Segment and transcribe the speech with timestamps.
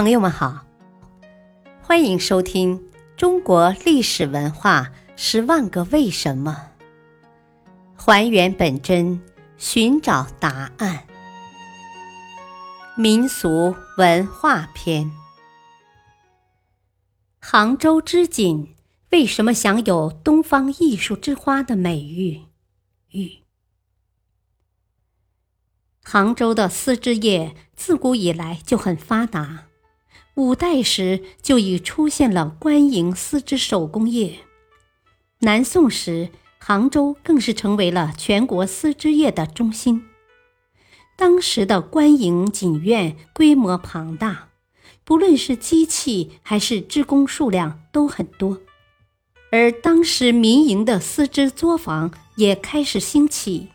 [0.00, 0.64] 朋友们好，
[1.82, 2.78] 欢迎收听
[3.18, 6.70] 《中国历史文化十万个为什么》，
[8.02, 9.20] 还原本真，
[9.58, 11.06] 寻找答案。
[12.96, 15.12] 民俗文化篇：
[17.38, 18.74] 杭州织锦
[19.10, 22.40] 为什么享有“东方艺术之花”的美誉？
[23.10, 23.42] 誉。
[26.02, 29.66] 杭州的丝织业自古以来就很发达，
[30.40, 34.38] 五代时就已出现了官营丝织手工业。
[35.40, 40.02] 南宋时，杭州更是成为了全国丝织业的中心。
[41.14, 44.48] 当时的官营锦院规模庞大，
[45.04, 48.60] 不论是机器还是织工数量都很多，
[49.52, 53.68] 而当时民营的丝织作坊也开始兴起。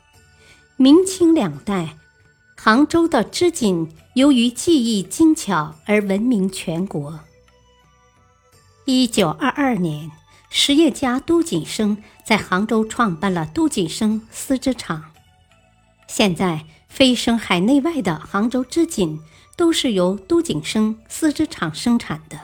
[0.78, 1.98] 明清两代。
[2.58, 7.20] 杭州的织锦由于技艺精巧而闻名全国。
[8.86, 10.12] 一九二二年，
[10.50, 15.12] 实业家都锦生在杭州创办了都锦生丝织厂。
[16.08, 19.20] 现在，飞升海内外的杭州织锦
[19.56, 22.40] 都是由都锦生丝织厂生产的。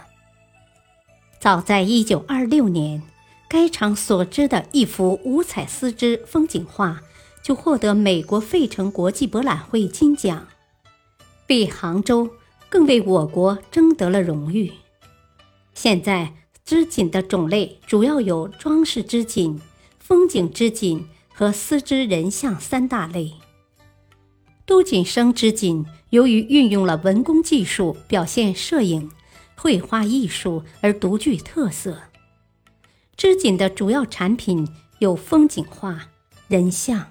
[1.39, 3.01] 早在一九二六年，
[3.47, 7.01] 该厂所织的一幅五彩丝织风景画。
[7.43, 10.47] 就获得美国费城国际博览会金奖，
[11.49, 12.29] 为杭州，
[12.69, 14.71] 更为我国争得了荣誉。
[15.73, 19.59] 现在织锦的种类主要有装饰织锦、
[19.99, 23.33] 风景织锦和丝织人像三大类。
[24.65, 29.11] 都锦生织锦由于运用了文工技术，表现摄影、
[29.55, 32.03] 绘画艺术而独具特色。
[33.17, 34.67] 织锦的主要产品
[34.99, 36.07] 有风景画、
[36.47, 37.07] 人像。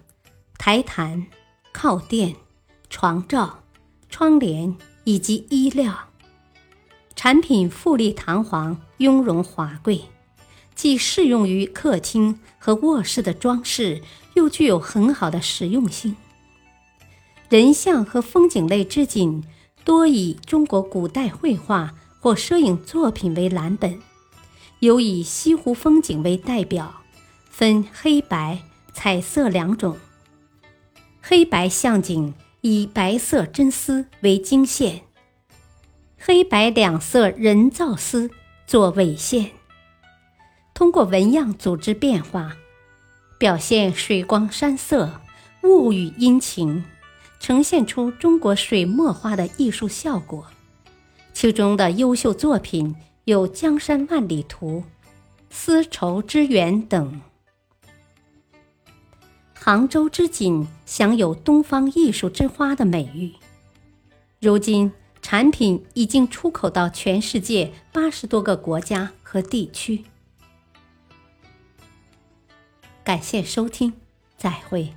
[0.62, 1.26] 台毯、
[1.72, 2.36] 靠垫、
[2.90, 3.60] 床罩、
[4.10, 6.10] 窗帘以及衣料，
[7.16, 10.02] 产品富丽堂皇、雍容华贵，
[10.74, 14.02] 既适用于客厅和卧室的装饰，
[14.34, 16.14] 又具有很好的实用性。
[17.48, 19.42] 人像和风景类织锦
[19.82, 23.98] 多以中国古代绘画或摄影作品为蓝本，
[24.80, 27.00] 尤以西湖风景为代表，
[27.48, 28.58] 分黑白、
[28.92, 29.96] 彩色两种。
[31.22, 35.02] 黑白相景以白色真丝为经线，
[36.18, 38.30] 黑白两色人造丝
[38.66, 39.50] 作纬线。
[40.72, 42.56] 通过纹样组织变化，
[43.38, 45.20] 表现水光山色、
[45.62, 46.82] 物语阴晴，
[47.38, 50.46] 呈现出中国水墨画的艺术效果。
[51.32, 54.78] 其中的优秀作品有《江山万里图》
[55.50, 57.20] 《丝绸之源》等。
[59.70, 63.32] 杭州织锦享有“东方艺术之花”的美誉，
[64.40, 64.90] 如今
[65.22, 70.02] 产品已经出口到全世界八十多个国家和地区。
[73.04, 73.92] 感谢收听，
[74.36, 74.92] 再会。